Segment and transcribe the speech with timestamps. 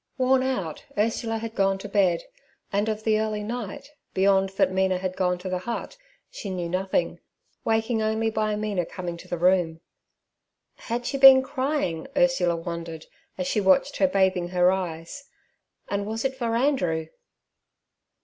[0.17, 2.23] Worn out, Ursula had gone to bed,
[2.73, 5.95] and of the early night, beyond that Mina had gone to the hut,
[6.31, 7.19] she knew nothing,
[7.63, 9.79] waking only by Mina coming to the room.
[10.75, 12.07] Had she been crying?
[12.17, 13.05] Ursula wondered,
[13.37, 15.25] as she watched her bathing her eyes;
[15.87, 17.05] and was it for Andrew?